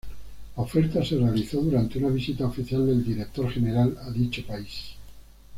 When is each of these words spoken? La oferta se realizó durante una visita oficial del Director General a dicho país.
La 0.57 0.63
oferta 0.63 1.05
se 1.05 1.15
realizó 1.15 1.61
durante 1.61 1.99
una 1.99 2.07
visita 2.09 2.47
oficial 2.47 2.87
del 2.87 3.05
Director 3.05 3.51
General 3.53 3.95
a 4.01 4.09
dicho 4.09 4.43
país. 4.47 4.95